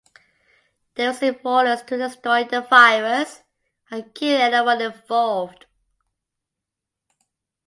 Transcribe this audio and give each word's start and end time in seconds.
They 0.95 1.05
receive 1.05 1.45
orders 1.45 1.83
to 1.83 1.95
destroy 1.95 2.43
the 2.45 2.61
virus 2.61 3.43
and 3.91 4.11
kill 4.15 4.41
anyone 4.41 4.81
involved. 4.81 5.67